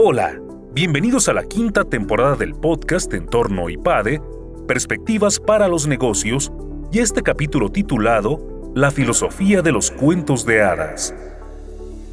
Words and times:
Hola, 0.00 0.40
bienvenidos 0.72 1.28
a 1.28 1.32
la 1.32 1.42
quinta 1.42 1.82
temporada 1.82 2.36
del 2.36 2.54
podcast 2.54 3.12
Entorno 3.14 3.68
IPADE, 3.68 4.22
Perspectivas 4.68 5.40
para 5.40 5.66
los 5.66 5.88
Negocios, 5.88 6.52
y 6.92 7.00
este 7.00 7.24
capítulo 7.24 7.72
titulado 7.72 8.70
La 8.76 8.92
filosofía 8.92 9.60
de 9.60 9.72
los 9.72 9.90
cuentos 9.90 10.46
de 10.46 10.62
hadas. 10.62 11.16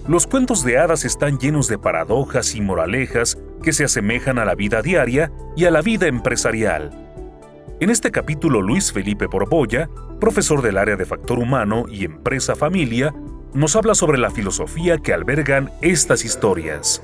Los 0.07 0.25
cuentos 0.25 0.63
de 0.63 0.79
hadas 0.79 1.05
están 1.05 1.37
llenos 1.37 1.67
de 1.67 1.77
paradojas 1.77 2.55
y 2.55 2.61
moralejas 2.61 3.37
que 3.61 3.71
se 3.71 3.83
asemejan 3.83 4.39
a 4.39 4.45
la 4.45 4.55
vida 4.55 4.81
diaria 4.81 5.31
y 5.55 5.65
a 5.65 5.69
la 5.69 5.83
vida 5.83 6.07
empresarial. 6.07 6.89
En 7.79 7.91
este 7.91 8.09
capítulo, 8.09 8.63
Luis 8.63 8.91
Felipe 8.91 9.27
Borbolla, 9.27 9.91
profesor 10.19 10.63
del 10.63 10.79
área 10.79 10.95
de 10.95 11.05
factor 11.05 11.37
humano 11.37 11.85
y 11.87 12.03
empresa 12.03 12.55
familia, 12.55 13.13
nos 13.53 13.75
habla 13.75 13.93
sobre 13.93 14.17
la 14.17 14.31
filosofía 14.31 14.97
que 14.97 15.13
albergan 15.13 15.69
estas 15.83 16.25
historias. 16.25 17.03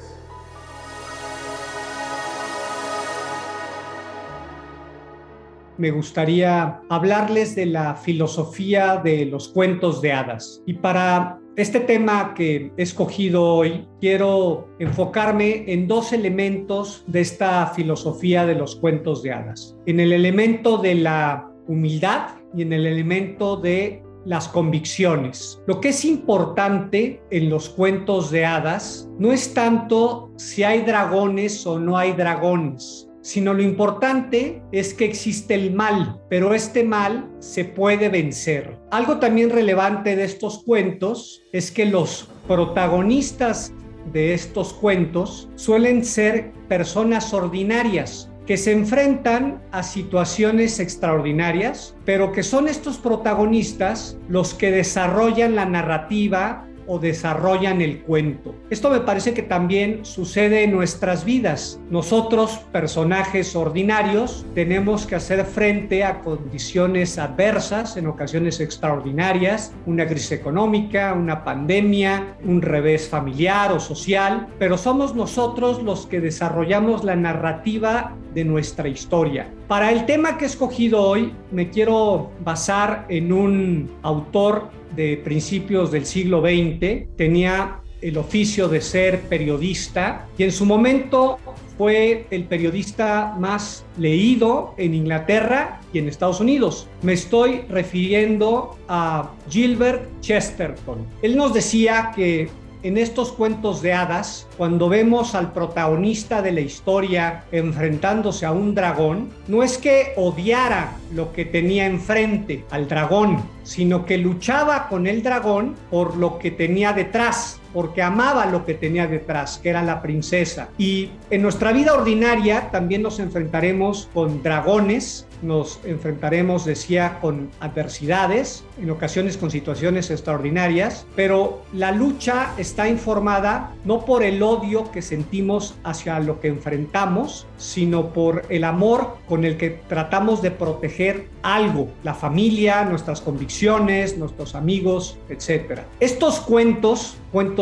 Me 5.81 5.89
gustaría 5.89 6.79
hablarles 6.89 7.55
de 7.55 7.65
la 7.65 7.95
filosofía 7.95 9.01
de 9.03 9.25
los 9.25 9.49
cuentos 9.49 9.99
de 9.99 10.13
hadas. 10.13 10.61
Y 10.67 10.75
para 10.75 11.39
este 11.55 11.79
tema 11.79 12.35
que 12.35 12.71
he 12.77 12.83
escogido 12.83 13.55
hoy, 13.55 13.87
quiero 13.99 14.69
enfocarme 14.77 15.65
en 15.65 15.87
dos 15.87 16.13
elementos 16.13 17.03
de 17.07 17.21
esta 17.21 17.65
filosofía 17.75 18.45
de 18.45 18.53
los 18.53 18.75
cuentos 18.75 19.23
de 19.23 19.33
hadas. 19.33 19.75
En 19.87 19.99
el 19.99 20.13
elemento 20.13 20.77
de 20.77 20.95
la 20.95 21.51
humildad 21.67 22.27
y 22.55 22.61
en 22.61 22.73
el 22.73 22.85
elemento 22.85 23.57
de 23.57 24.03
las 24.25 24.47
convicciones. 24.47 25.59
Lo 25.65 25.81
que 25.81 25.89
es 25.89 26.05
importante 26.05 27.23
en 27.31 27.49
los 27.49 27.69
cuentos 27.69 28.29
de 28.29 28.45
hadas 28.45 29.09
no 29.17 29.31
es 29.31 29.51
tanto 29.55 30.31
si 30.37 30.63
hay 30.63 30.81
dragones 30.81 31.65
o 31.65 31.79
no 31.79 31.97
hay 31.97 32.13
dragones, 32.13 33.10
sino 33.21 33.53
lo 33.53 33.61
importante 33.61 34.61
es 34.71 34.93
que 34.93 35.05
existe 35.05 35.53
el 35.53 35.73
mal, 35.73 36.19
pero 36.29 36.53
este 36.53 36.83
mal 36.83 37.29
se 37.39 37.65
puede 37.65 38.09
vencer. 38.09 38.77
Algo 38.91 39.19
también 39.19 39.49
relevante 39.49 40.15
de 40.15 40.23
estos 40.23 40.63
cuentos 40.63 41.43
es 41.53 41.71
que 41.71 41.85
los 41.85 42.29
protagonistas 42.47 43.73
de 44.11 44.33
estos 44.33 44.73
cuentos 44.73 45.49
suelen 45.55 46.03
ser 46.03 46.51
personas 46.67 47.33
ordinarias, 47.33 48.29
que 48.47 48.57
se 48.57 48.71
enfrentan 48.71 49.61
a 49.71 49.83
situaciones 49.83 50.79
extraordinarias, 50.79 51.95
pero 52.05 52.31
que 52.31 52.43
son 52.43 52.67
estos 52.67 52.97
protagonistas 52.97 54.17
los 54.27 54.53
que 54.53 54.71
desarrollan 54.71 55.55
la 55.55 55.65
narrativa 55.65 56.67
o 56.91 56.99
desarrollan 56.99 57.81
el 57.81 58.01
cuento. 58.01 58.53
Esto 58.69 58.89
me 58.89 58.99
parece 58.99 59.33
que 59.33 59.43
también 59.43 60.03
sucede 60.03 60.65
en 60.65 60.71
nuestras 60.71 61.23
vidas. 61.23 61.79
Nosotros, 61.89 62.59
personajes 62.73 63.55
ordinarios, 63.55 64.45
tenemos 64.53 65.05
que 65.05 65.15
hacer 65.15 65.45
frente 65.45 66.03
a 66.03 66.19
condiciones 66.19 67.17
adversas, 67.17 67.95
en 67.95 68.07
ocasiones 68.07 68.59
extraordinarias, 68.59 69.73
una 69.85 70.05
crisis 70.05 70.33
económica, 70.33 71.13
una 71.13 71.45
pandemia, 71.45 72.35
un 72.43 72.61
revés 72.61 73.07
familiar 73.07 73.71
o 73.71 73.79
social, 73.79 74.49
pero 74.59 74.77
somos 74.77 75.15
nosotros 75.15 75.81
los 75.81 76.05
que 76.07 76.19
desarrollamos 76.19 77.05
la 77.05 77.15
narrativa 77.15 78.17
de 78.33 78.45
nuestra 78.45 78.87
historia. 78.87 79.51
Para 79.67 79.91
el 79.91 80.05
tema 80.05 80.37
que 80.37 80.45
he 80.45 80.47
escogido 80.47 81.01
hoy, 81.01 81.33
me 81.51 81.69
quiero 81.69 82.31
basar 82.43 83.05
en 83.09 83.31
un 83.31 83.89
autor 84.01 84.69
de 84.95 85.17
principios 85.17 85.91
del 85.91 86.05
siglo 86.05 86.41
XX, 86.41 87.15
tenía 87.15 87.81
el 88.01 88.17
oficio 88.17 88.67
de 88.67 88.81
ser 88.81 89.21
periodista 89.21 90.27
y 90.37 90.43
en 90.43 90.51
su 90.51 90.65
momento 90.65 91.37
fue 91.77 92.25
el 92.31 92.45
periodista 92.45 93.35
más 93.39 93.85
leído 93.97 94.73
en 94.77 94.93
Inglaterra 94.93 95.79
y 95.93 95.99
en 95.99 96.07
Estados 96.07 96.39
Unidos. 96.39 96.87
Me 97.01 97.13
estoy 97.13 97.61
refiriendo 97.69 98.77
a 98.87 99.31
Gilbert 99.49 100.09
Chesterton. 100.21 101.05
Él 101.21 101.35
nos 101.35 101.53
decía 101.53 102.11
que 102.15 102.49
en 102.83 102.97
estos 102.97 103.31
cuentos 103.31 103.81
de 103.81 103.93
hadas, 103.93 104.47
cuando 104.57 104.89
vemos 104.89 105.35
al 105.35 105.53
protagonista 105.53 106.41
de 106.41 106.51
la 106.51 106.61
historia 106.61 107.43
enfrentándose 107.51 108.45
a 108.45 108.51
un 108.51 108.75
dragón, 108.75 109.29
no 109.47 109.63
es 109.63 109.77
que 109.77 110.13
odiara 110.17 110.97
lo 111.13 111.31
que 111.31 111.45
tenía 111.45 111.85
enfrente 111.85 112.65
al 112.71 112.87
dragón, 112.87 113.43
sino 113.63 114.05
que 114.05 114.17
luchaba 114.17 114.89
con 114.89 115.07
el 115.07 115.23
dragón 115.23 115.75
por 115.89 116.17
lo 116.17 116.39
que 116.39 116.51
tenía 116.51 116.93
detrás, 116.93 117.60
porque 117.73 118.01
amaba 118.01 118.45
lo 118.45 118.65
que 118.65 118.73
tenía 118.73 119.07
detrás, 119.07 119.59
que 119.61 119.69
era 119.69 119.81
la 119.83 120.01
princesa. 120.01 120.69
Y 120.77 121.11
en 121.29 121.41
nuestra 121.41 121.71
vida 121.71 121.93
ordinaria 121.93 122.69
también 122.71 123.01
nos 123.01 123.19
enfrentaremos 123.19 124.09
con 124.13 124.43
dragones, 124.43 125.27
nos 125.41 125.79
enfrentaremos, 125.83 126.65
decía, 126.65 127.19
con 127.19 127.49
adversidades, 127.59 128.63
en 128.81 128.89
ocasiones 128.91 129.37
con 129.37 129.51
situaciones 129.51 130.11
extraordinarias, 130.11 131.05
pero 131.15 131.63
la 131.73 131.91
lucha 131.91 132.53
está 132.57 132.87
informada 132.87 133.71
no 133.85 134.05
por 134.05 134.23
el 134.23 134.41
odio 134.43 134.91
que 134.91 135.01
sentimos 135.01 135.75
hacia 135.83 136.19
lo 136.19 136.39
que 136.39 136.47
enfrentamos, 136.47 137.47
sino 137.57 138.13
por 138.13 138.43
el 138.49 138.63
amor 138.63 139.17
con 139.27 139.45
el 139.45 139.57
que 139.57 139.81
tratamos 139.87 140.41
de 140.41 140.51
proteger 140.51 141.27
algo, 141.41 141.89
la 142.03 142.13
familia, 142.13 142.83
nuestras 142.85 143.21
convicciones, 143.21 144.17
nuestros 144.17 144.55
amigos, 144.55 145.17
etc. 145.29 145.81
Estos 145.99 146.39
cuentos, 146.39 147.17
cuentos 147.31 147.60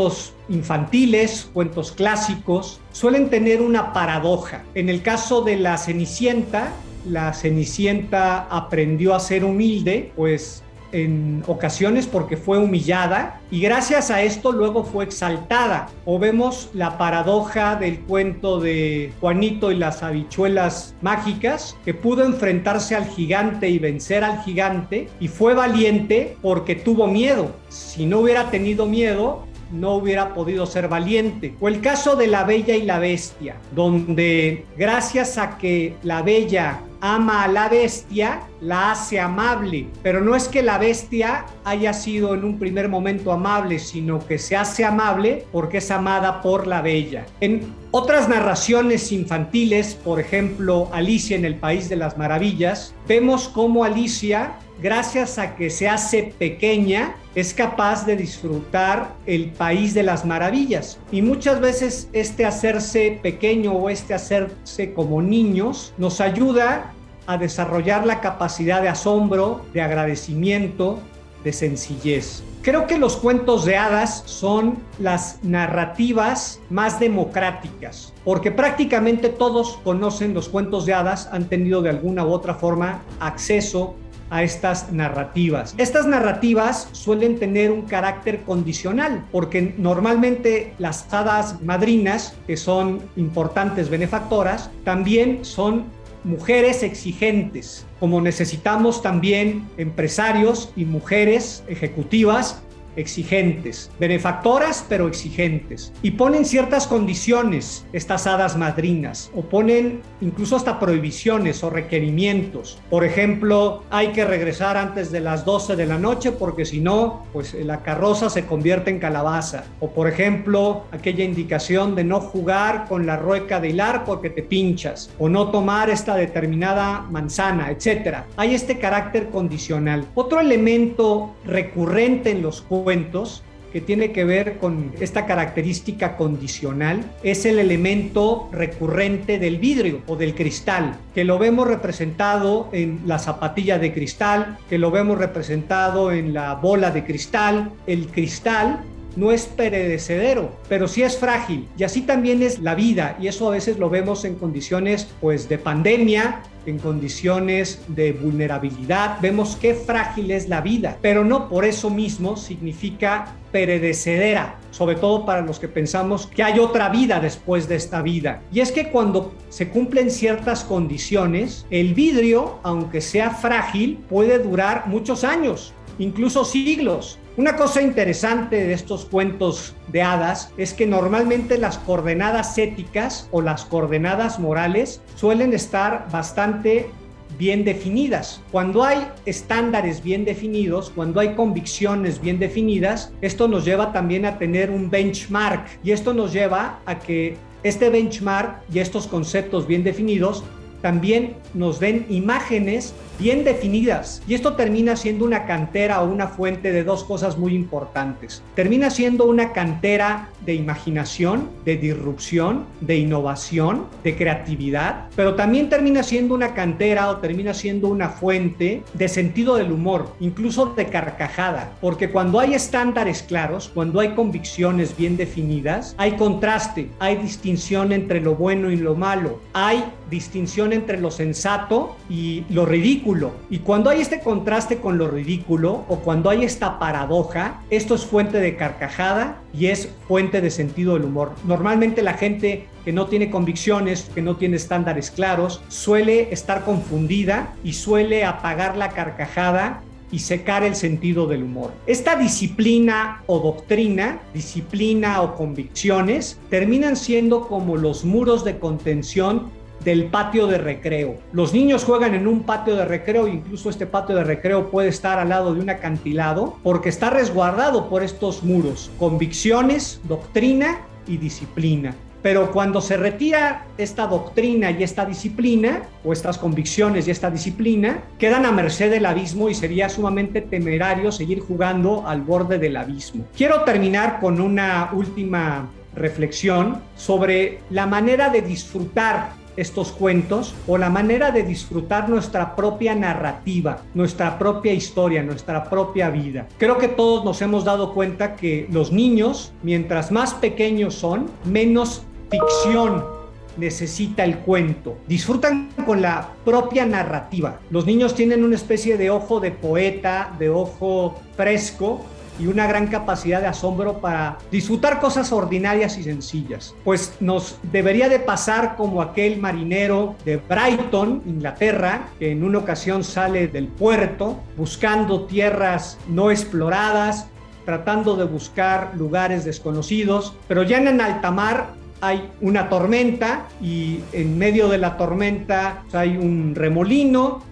infantiles, 0.49 1.49
cuentos 1.53 1.91
clásicos, 1.91 2.79
suelen 2.91 3.29
tener 3.29 3.61
una 3.61 3.93
paradoja. 3.93 4.63
En 4.75 4.89
el 4.89 5.01
caso 5.01 5.41
de 5.41 5.57
la 5.57 5.77
Cenicienta, 5.77 6.71
la 7.05 7.33
Cenicienta 7.33 8.47
aprendió 8.49 9.15
a 9.15 9.19
ser 9.19 9.43
humilde, 9.43 10.11
pues 10.15 10.63
en 10.91 11.43
ocasiones 11.47 12.07
porque 12.07 12.38
fue 12.38 12.57
humillada 12.57 13.41
y 13.51 13.61
gracias 13.61 14.09
a 14.11 14.21
esto 14.23 14.51
luego 14.51 14.83
fue 14.83 15.03
exaltada. 15.03 15.89
O 16.05 16.19
vemos 16.19 16.69
la 16.73 16.97
paradoja 16.97 17.75
del 17.75 17.99
cuento 18.01 18.59
de 18.59 19.11
Juanito 19.19 19.71
y 19.71 19.75
las 19.75 20.03
habichuelas 20.03 20.95
mágicas, 21.01 21.77
que 21.85 21.93
pudo 21.93 22.25
enfrentarse 22.25 22.95
al 22.95 23.07
gigante 23.07 23.69
y 23.69 23.79
vencer 23.79 24.23
al 24.23 24.41
gigante 24.43 25.09
y 25.19 25.27
fue 25.27 25.53
valiente 25.53 26.38
porque 26.41 26.75
tuvo 26.75 27.07
miedo. 27.07 27.51
Si 27.69 28.05
no 28.05 28.19
hubiera 28.19 28.49
tenido 28.49 28.85
miedo, 28.85 29.45
no 29.72 29.96
hubiera 29.96 30.34
podido 30.34 30.66
ser 30.66 30.88
valiente. 30.88 31.56
O 31.59 31.68
el 31.68 31.81
caso 31.81 32.16
de 32.16 32.28
la 32.28 32.44
Bella 32.44 32.75
y 32.75 32.84
la 32.84 33.00
Bestia, 33.00 33.56
donde 33.74 34.66
gracias 34.78 35.38
a 35.38 35.57
que 35.57 35.96
la 36.03 36.22
Bella 36.22 36.81
ama 37.02 37.44
a 37.44 37.47
la 37.47 37.69
bestia, 37.69 38.41
la 38.62 38.91
hace 38.91 39.19
amable. 39.19 39.88
Pero 40.03 40.22
no 40.22 40.35
es 40.35 40.47
que 40.47 40.62
la 40.62 40.78
bestia 40.78 41.46
haya 41.63 41.94
sido 41.94 42.34
en 42.34 42.44
un 42.44 42.59
primer 42.59 42.90
momento 42.90 43.31
amable, 43.31 43.80
sino 43.80 44.25
que 44.25 44.38
se 44.38 44.56
hace 44.56 44.84
amable 44.84 45.46
porque 45.52 45.78
es 45.78 45.91
amada 45.91 46.41
por 46.41 46.68
la 46.68 46.81
bella. 46.81 47.25
En 47.40 47.74
otras 47.91 48.28
narraciones 48.28 49.12
infantiles, 49.12 49.96
por 49.96 50.19
ejemplo, 50.19 50.90
Alicia 50.91 51.36
en 51.36 51.46
el 51.46 51.56
País 51.56 51.90
de 51.90 51.96
las 51.96 52.18
Maravillas, 52.18 52.94
vemos 53.07 53.47
cómo 53.50 53.84
Alicia 53.84 54.56
gracias 54.81 55.38
a 55.38 55.56
que 55.56 55.69
se 55.69 55.88
hace 55.88 56.34
pequeña, 56.38 57.16
es 57.35 57.53
capaz 57.53 58.06
de 58.06 58.16
disfrutar 58.16 59.13
el 59.25 59.51
país 59.51 59.94
de 59.94 60.03
las 60.03 60.25
maravillas. 60.25 61.00
Y 61.12 61.22
muchas 61.22 61.59
veces 61.59 62.09
este 62.13 62.45
hacerse 62.45 63.19
pequeño 63.22 63.73
o 63.73 63.89
este 63.89 64.13
hacerse 64.13 64.94
como 64.94 65.22
niños 65.22 65.94
nos 65.97 66.22
ayuda 66.22 66.94
a 67.28 67.38
desarrollar 67.38 68.06
la 68.06 68.22
capacidad 68.22 68.81
de 68.81 68.89
asombro, 68.89 69.62
de 69.73 69.81
agradecimiento, 69.81 71.00
de 71.44 71.53
sencillez. 71.53 72.44
Creo 72.62 72.88
que 72.88 72.97
los 72.97 73.16
cuentos 73.16 73.63
de 73.63 73.78
hadas 73.78 74.24
son 74.25 74.80
las 75.00 75.42
narrativas 75.44 76.59
más 76.69 77.00
democráticas, 77.00 78.13
porque 78.25 78.51
prácticamente 78.51 79.30
todos 79.30 79.77
conocen 79.83 80.33
los 80.33 80.50
cuentos 80.50 80.86
de 80.86 80.94
hadas, 80.94 81.30
han 81.31 81.48
tenido 81.48 81.81
de 81.81 81.89
alguna 81.89 82.25
u 82.25 82.31
otra 82.31 82.56
forma 82.56 83.01
acceso 83.21 83.95
a 84.29 84.43
estas 84.43 84.91
narrativas. 84.91 85.75
Estas 85.77 86.05
narrativas 86.05 86.89
suelen 86.91 87.39
tener 87.39 87.71
un 87.71 87.83
carácter 87.83 88.41
condicional, 88.43 89.25
porque 89.31 89.73
normalmente 89.77 90.73
las 90.77 91.11
hadas 91.13 91.61
madrinas, 91.61 92.35
que 92.47 92.57
son 92.57 93.01
importantes 93.15 93.89
benefactoras, 93.89 94.69
también 94.83 95.43
son 95.43 95.85
mujeres 96.23 96.83
exigentes, 96.83 97.85
como 97.99 98.21
necesitamos 98.21 99.01
también 99.01 99.67
empresarios 99.77 100.71
y 100.75 100.85
mujeres 100.85 101.63
ejecutivas 101.67 102.61
exigentes, 103.00 103.90
benefactoras 104.00 104.86
pero 104.88 105.07
exigentes. 105.07 105.92
Y 106.01 106.12
ponen 106.12 106.46
ciertas 106.46 106.88
condiciones 106.88 107.86
estas 107.94 108.28
hadas 108.28 108.57
madrinas 108.57 109.31
o 109.36 109.42
ponen 109.42 110.01
incluso 110.22 110.56
hasta 110.56 110.80
prohibiciones 110.80 111.63
o 111.63 111.69
requerimientos. 111.69 112.80
Por 112.90 113.04
ejemplo, 113.04 113.84
hay 113.90 114.10
que 114.10 114.25
regresar 114.25 114.78
antes 114.78 115.12
de 115.12 115.19
las 115.19 115.46
12 115.46 115.75
de 115.75 115.86
la 115.86 115.98
noche 115.98 116.31
porque 116.31 116.66
si 116.66 116.80
no, 116.80 117.25
pues 117.34 117.54
la 117.54 117.81
carroza 117.84 118.30
se 118.30 118.46
convierte 118.46 118.90
en 118.90 119.00
calabaza. 119.00 119.66
O 119.80 119.92
por 119.92 120.07
ejemplo, 120.07 120.86
aquella 120.92 121.24
indicación 121.24 121.96
de 121.96 122.04
no 122.04 122.19
jugar 122.19 122.86
con 122.88 123.06
la 123.06 123.18
rueca 123.18 123.60
de 123.60 123.69
hilar 123.69 124.04
porque 124.06 124.30
te 124.30 124.44
pinchas 124.44 125.10
o 125.18 125.30
no 125.30 125.50
tomar 125.51 125.90
esta 125.90 126.16
determinada 126.16 127.01
manzana, 127.10 127.72
etcétera. 127.72 128.25
Hay 128.38 128.54
este 128.54 128.80
carácter 128.80 129.30
condicional. 129.30 130.06
Otro 130.16 130.40
elemento 130.40 131.36
recurrente 131.46 132.31
en 132.31 132.42
los 132.42 132.62
cuentos 132.89 133.44
que 133.71 133.81
tiene 133.81 134.12
que 134.12 134.25
ver 134.25 134.57
con 134.57 134.91
esta 135.00 135.27
característica 135.27 136.18
condicional 136.18 137.03
es 137.21 137.45
el 137.45 137.59
elemento 137.59 138.50
recurrente 138.51 139.38
del 139.38 139.59
vidrio 139.59 140.01
o 140.07 140.15
del 140.15 140.33
cristal, 140.33 140.97
que 141.13 141.24
lo 141.24 141.38
vemos 141.38 141.68
representado 141.68 142.68
en 142.71 143.01
la 143.06 143.19
zapatilla 143.19 143.77
de 143.77 143.94
cristal, 143.94 144.57
que 144.68 144.80
lo 144.80 144.89
vemos 144.89 145.19
representado 145.19 146.12
en 146.12 146.33
la 146.33 146.56
bola 146.56 146.89
de 146.89 147.06
cristal. 147.06 147.71
El 147.86 148.07
cristal 148.07 148.80
no 149.15 149.31
es 149.31 149.45
perecedero, 149.45 150.51
pero 150.68 150.88
sí 150.88 151.03
es 151.03 151.15
frágil. 151.18 151.68
Y 151.77 151.83
así 151.83 152.01
también 152.01 152.41
es 152.41 152.57
la 152.57 152.74
vida, 152.74 153.18
y 153.21 153.27
eso 153.27 153.47
a 153.47 153.51
veces 153.51 153.77
lo 153.77 153.91
vemos 153.91 154.25
en 154.25 154.33
condiciones 154.33 155.07
pues 155.21 155.47
de 155.47 155.59
pandemia, 155.59 156.41
en 156.69 156.80
condiciones 156.80 157.81
de 157.88 158.13
vulnerabilidad, 158.13 159.18
vemos 159.21 159.57
qué 159.60 159.74
frágil 159.74 160.31
es 160.31 160.48
la 160.48 160.62
vida, 160.62 160.98
pero 161.01 161.25
no 161.25 161.50
por 161.50 161.66
eso 161.66 161.89
mismo 161.89 162.38
significa 162.38 163.36
perecedera, 163.51 164.60
sobre 164.71 164.95
todo 164.95 165.25
para 165.25 165.42
los 165.42 165.60
que 165.60 165.68
pensamos 165.68 166.27
que 166.27 166.44
hay 166.44 166.60
otra 166.60 166.89
vida 166.89 167.19
después 167.19 167.68
de 167.68 167.75
esta 167.75 168.01
vida. 168.01 168.42
Y 168.51 168.60
es 168.60 168.71
que 168.71 168.89
cuando 168.89 169.33
se 169.50 169.69
cumplen 169.69 170.12
ciertas 170.12 170.63
condiciones, 170.63 171.66
el 171.69 171.94
vidrio, 171.94 172.60
aunque 172.63 173.01
sea 173.01 173.31
frágil, 173.31 173.98
puede 174.10 174.39
durar 174.39 174.88
muchos 174.88 175.24
años, 175.24 175.74
incluso 175.98 176.45
siglos. 176.45 177.19
Una 177.39 177.56
cosa 177.56 177.81
interesante 177.81 178.68
de 178.68 178.74
estos 178.74 179.06
cuentos 179.06 179.74
de 179.94 180.01
hadas 180.01 180.51
es 180.57 180.74
que 180.74 180.86
normalmente 180.86 181.57
las 181.57 181.77
coordenadas 181.77 182.57
éticas 182.57 183.30
o 183.31 183.41
las 183.41 183.63
coordenadas 183.63 184.39
morales 184.39 185.01
suelen 185.15 185.53
estar 185.53 186.09
bastante 186.12 186.89
bien 187.38 187.63
definidas. 187.63 188.41
Cuando 188.51 188.83
hay 188.83 189.07
estándares 189.25 190.03
bien 190.03 190.25
definidos, 190.25 190.91
cuando 190.94 191.21
hay 191.21 191.33
convicciones 191.36 192.19
bien 192.19 192.39
definidas, 192.39 193.13
esto 193.21 193.47
nos 193.47 193.63
lleva 193.63 193.94
también 193.94 194.25
a 194.25 194.38
tener 194.38 194.69
un 194.69 194.89
benchmark 194.89 195.65
y 195.81 195.91
esto 195.91 196.13
nos 196.13 196.33
lleva 196.33 196.81
a 196.86 197.00
que 197.00 197.38
este 197.63 197.89
benchmark 197.89 198.63
y 198.74 198.80
estos 198.80 199.07
conceptos 199.07 199.65
bien 199.65 199.86
definidos 199.86 200.44
también 200.81 201.35
nos 201.53 201.79
den 201.79 202.05
imágenes 202.09 202.93
bien 203.19 203.43
definidas. 203.43 204.21
Y 204.27 204.33
esto 204.33 204.53
termina 204.53 204.95
siendo 204.95 205.25
una 205.25 205.45
cantera 205.45 206.01
o 206.01 206.09
una 206.09 206.27
fuente 206.27 206.71
de 206.71 206.83
dos 206.83 207.03
cosas 207.03 207.37
muy 207.37 207.53
importantes. 207.53 208.41
Termina 208.55 208.89
siendo 208.89 209.25
una 209.25 209.51
cantera 209.51 210.29
de 210.45 210.55
imaginación, 210.55 211.49
de 211.65 211.77
disrupción, 211.77 212.65
de 212.81 212.97
innovación, 212.97 213.85
de 214.03 214.15
creatividad, 214.15 215.07
pero 215.15 215.35
también 215.35 215.69
termina 215.69 216.01
siendo 216.01 216.33
una 216.33 216.53
cantera 216.53 217.09
o 217.09 217.17
termina 217.17 217.53
siendo 217.53 217.89
una 217.89 218.09
fuente 218.09 218.83
de 218.93 219.07
sentido 219.09 219.55
del 219.55 219.71
humor, 219.71 220.13
incluso 220.19 220.67
de 220.67 220.85
carcajada, 220.85 221.73
porque 221.81 222.09
cuando 222.09 222.39
hay 222.39 222.53
estándares 222.53 223.23
claros, 223.23 223.69
cuando 223.73 223.99
hay 223.99 224.09
convicciones 224.15 224.95
bien 224.95 225.17
definidas, 225.17 225.93
hay 225.97 226.13
contraste, 226.13 226.89
hay 226.99 227.17
distinción 227.17 227.91
entre 227.91 228.21
lo 228.21 228.35
bueno 228.35 228.71
y 228.71 228.77
lo 228.77 228.95
malo, 228.95 229.39
hay 229.53 229.83
distinción 230.09 230.73
entre 230.73 231.00
lo 231.00 231.11
sensato 231.11 231.95
y 232.09 232.45
lo 232.50 232.65
ridículo. 232.65 233.31
Y 233.50 233.59
cuando 233.59 233.89
hay 233.89 234.01
este 234.01 234.19
contraste 234.19 234.79
con 234.79 234.97
lo 234.97 235.09
ridículo 235.09 235.85
o 235.88 235.97
cuando 235.97 236.29
hay 236.29 236.44
esta 236.44 236.79
paradoja, 236.79 237.61
esto 237.69 237.95
es 237.95 238.06
fuente 238.06 238.39
de 238.39 238.56
carcajada 238.56 239.41
y 239.53 239.67
es 239.67 239.89
fuente 240.07 240.41
de 240.41 240.51
sentido 240.51 240.94
del 240.94 241.06
humor. 241.06 241.33
Normalmente 241.45 242.01
la 242.01 242.13
gente 242.13 242.67
que 242.85 242.94
no 242.94 243.07
tiene 243.07 243.29
convicciones, 243.29 244.09
que 244.13 244.21
no 244.21 244.35
tiene 244.35 244.57
estándares 244.57 245.11
claros, 245.11 245.61
suele 245.67 246.33
estar 246.33 246.63
confundida 246.65 247.53
y 247.63 247.73
suele 247.73 248.25
apagar 248.25 248.77
la 248.77 248.89
carcajada 248.89 249.83
y 250.12 250.19
secar 250.19 250.63
el 250.63 250.75
sentido 250.75 251.27
del 251.27 251.44
humor. 251.44 251.71
Esta 251.85 252.15
disciplina 252.15 253.21
o 253.27 253.39
doctrina, 253.39 254.19
disciplina 254.33 255.21
o 255.21 255.35
convicciones, 255.35 256.39
terminan 256.50 256.95
siendo 256.95 257.47
como 257.47 257.77
los 257.77 258.05
muros 258.05 258.44
de 258.44 258.57
contención 258.57 259.51
del 259.83 260.05
patio 260.05 260.47
de 260.47 260.57
recreo. 260.57 261.17
Los 261.31 261.53
niños 261.53 261.83
juegan 261.83 262.13
en 262.13 262.27
un 262.27 262.43
patio 262.43 262.75
de 262.75 262.85
recreo, 262.85 263.27
incluso 263.27 263.69
este 263.69 263.85
patio 263.85 264.15
de 264.15 264.23
recreo 264.23 264.69
puede 264.69 264.89
estar 264.89 265.19
al 265.19 265.29
lado 265.29 265.53
de 265.53 265.61
un 265.61 265.69
acantilado 265.69 266.57
porque 266.63 266.89
está 266.89 267.09
resguardado 267.09 267.89
por 267.89 268.03
estos 268.03 268.43
muros, 268.43 268.91
convicciones, 268.99 270.01
doctrina 270.07 270.79
y 271.07 271.17
disciplina. 271.17 271.95
Pero 272.21 272.51
cuando 272.51 272.81
se 272.81 272.97
retira 272.97 273.65
esta 273.77 274.05
doctrina 274.05 274.71
y 274.71 274.83
esta 274.83 275.05
disciplina, 275.05 275.83
o 276.03 276.11
estas 276.11 276.37
convicciones 276.37 277.07
y 277.07 277.11
esta 277.11 277.31
disciplina, 277.31 278.03
quedan 278.17 278.45
a 278.45 278.51
merced 278.51 278.91
del 278.91 279.05
abismo 279.05 279.49
y 279.49 279.55
sería 279.55 279.87
sumamente 279.87 280.41
temerario 280.41 281.11
seguir 281.11 281.39
jugando 281.39 282.05
al 282.05 282.21
borde 282.21 282.59
del 282.59 282.75
abismo. 282.75 283.25
Quiero 283.35 283.63
terminar 283.63 284.19
con 284.19 284.41
una 284.41 284.89
última 284.91 285.69
reflexión 285.95 286.81
sobre 286.97 287.59
la 287.69 287.85
manera 287.85 288.29
de 288.29 288.41
disfrutar 288.41 289.31
estos 289.57 289.92
cuentos 289.92 290.54
o 290.68 290.78
la 290.78 290.90
manera 290.90 291.31
de 291.31 291.44
disfrutar 291.44 292.10
nuestra 292.10 292.56
propia 292.56 292.96
narrativa, 292.96 293.81
nuestra 293.94 294.38
propia 294.40 294.74
historia, 294.74 295.24
nuestra 295.24 295.69
propia 295.69 296.10
vida. 296.10 296.48
Creo 296.57 296.78
que 296.78 296.88
todos 296.88 297.25
nos 297.25 297.42
hemos 297.42 297.66
dado 297.66 297.94
cuenta 297.94 298.36
que 298.36 298.68
los 298.72 298.92
niños, 298.92 299.51
mientras 299.63 300.12
más 300.12 300.34
pequeños 300.34 300.96
son, 300.96 301.30
menos 301.46 302.04
ficción 302.30 303.19
necesita 303.57 304.24
el 304.24 304.38
cuento. 304.40 304.98
Disfrutan 305.07 305.69
con 305.86 306.01
la 306.01 306.30
propia 306.46 306.86
narrativa. 306.86 307.60
Los 307.69 307.86
niños 307.86 308.16
tienen 308.16 308.44
una 308.44 308.56
especie 308.56 308.98
de 308.98 309.10
ojo 309.10 309.40
de 309.40 309.51
poeta, 309.51 310.36
de 310.40 310.50
ojo 310.50 311.16
fresco, 311.36 312.06
y 312.39 312.47
una 312.47 312.65
gran 312.68 312.88
capacidad 312.88 313.41
de 313.41 313.47
asombro 313.47 314.00
para 314.00 314.38
disfrutar 314.51 315.00
cosas 315.00 315.31
ordinarias 315.31 315.97
y 315.97 316.03
sencillas. 316.03 316.74
Pues 316.83 317.13
nos 317.19 317.59
debería 317.63 318.09
de 318.09 318.19
pasar 318.19 318.75
como 318.75 319.01
aquel 319.01 319.39
marinero 319.39 320.15
de 320.25 320.38
Brighton, 320.38 321.21
Inglaterra, 321.25 322.07
que 322.18 322.31
en 322.31 322.44
una 322.44 322.59
ocasión 322.59 323.03
sale 323.03 323.47
del 323.47 323.68
puerto 323.68 324.39
buscando 324.57 325.25
tierras 325.25 325.97
no 326.07 326.31
exploradas, 326.31 327.27
tratando 327.65 328.15
de 328.15 328.24
buscar 328.24 328.94
lugares 328.95 329.45
desconocidos, 329.45 330.36
pero 330.48 330.63
ya 330.63 330.77
en 330.77 331.01
alta 331.01 331.29
mar 331.29 331.74
hay 332.01 332.31
una 332.41 332.69
tormenta 332.69 333.48
y 333.62 334.00
en 334.13 334.38
medio 334.38 334.69
de 334.69 334.77
la 334.77 334.98
tormenta 334.98 335.84
hay 335.93 336.17
un 336.17 336.55
remolino 336.55 337.43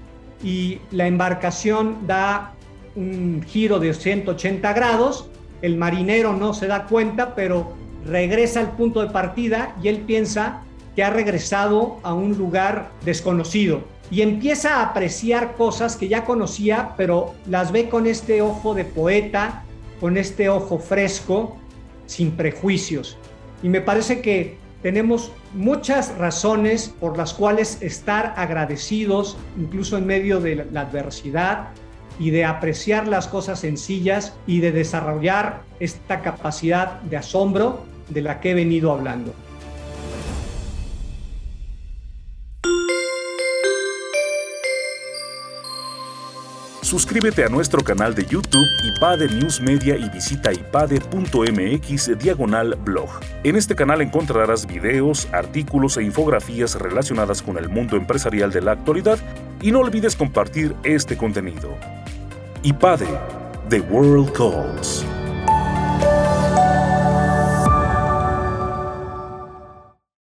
y 0.43 0.79
la 0.91 1.07
embarcación 1.07 2.07
da 2.07 2.53
un 2.97 3.43
giro 3.47 3.79
de 3.79 3.93
180 3.93 4.73
grados, 4.73 5.29
el 5.61 5.77
marinero 5.77 6.33
no 6.33 6.53
se 6.53 6.67
da 6.67 6.85
cuenta, 6.85 7.35
pero 7.35 7.73
regresa 8.05 8.59
al 8.59 8.71
punto 8.71 9.01
de 9.01 9.11
partida 9.11 9.75
y 9.81 9.87
él 9.87 9.99
piensa 9.99 10.63
que 10.95 11.03
ha 11.03 11.11
regresado 11.11 11.99
a 12.01 12.13
un 12.13 12.37
lugar 12.37 12.89
desconocido 13.05 13.81
y 14.09 14.21
empieza 14.21 14.77
a 14.77 14.89
apreciar 14.89 15.55
cosas 15.55 15.95
que 15.95 16.07
ya 16.07 16.25
conocía, 16.25 16.93
pero 16.97 17.35
las 17.45 17.71
ve 17.71 17.87
con 17.87 18.07
este 18.07 18.41
ojo 18.41 18.73
de 18.73 18.85
poeta, 18.85 19.63
con 19.99 20.17
este 20.17 20.49
ojo 20.49 20.79
fresco, 20.79 21.57
sin 22.07 22.31
prejuicios. 22.31 23.17
Y 23.61 23.69
me 23.69 23.81
parece 23.81 24.21
que 24.21 24.57
tenemos 24.81 25.31
muchas 25.53 26.17
razones 26.17 26.93
por 26.99 27.17
las 27.17 27.33
cuales 27.33 27.81
estar 27.81 28.33
agradecidos, 28.37 29.37
incluso 29.57 29.97
en 29.97 30.05
medio 30.05 30.39
de 30.39 30.67
la 30.71 30.81
adversidad, 30.81 31.69
y 32.19 32.31
de 32.31 32.45
apreciar 32.45 33.07
las 33.07 33.27
cosas 33.27 33.59
sencillas 33.59 34.33
y 34.45 34.59
de 34.59 34.71
desarrollar 34.71 35.61
esta 35.79 36.21
capacidad 36.21 37.01
de 37.01 37.17
asombro 37.17 37.85
de 38.09 38.21
la 38.21 38.39
que 38.39 38.51
he 38.51 38.53
venido 38.53 38.91
hablando. 38.91 39.33
Suscríbete 46.87 47.43
a 47.43 47.49
nuestro 47.49 47.83
canal 47.83 48.15
de 48.15 48.25
YouTube 48.25 48.65
IPADE 48.81 49.27
News 49.27 49.59
Media 49.59 49.97
y 49.97 50.09
visita 50.09 50.53
ipade.mx 50.53 52.17
diagonal 52.17 52.75
blog. 52.75 53.09
En 53.43 53.57
este 53.57 53.75
canal 53.75 54.01
encontrarás 54.01 54.65
videos, 54.65 55.27
artículos 55.33 55.97
e 55.97 56.03
infografías 56.03 56.75
relacionadas 56.75 57.41
con 57.41 57.57
el 57.57 57.67
mundo 57.67 57.97
empresarial 57.97 58.53
de 58.53 58.61
la 58.61 58.71
actualidad 58.71 59.19
y 59.61 59.73
no 59.73 59.81
olvides 59.81 60.15
compartir 60.15 60.77
este 60.85 61.17
contenido 61.17 61.77
y 62.63 62.73
Padre, 62.73 63.19
The 63.69 63.81
World 63.81 64.33
Calls. 64.33 65.16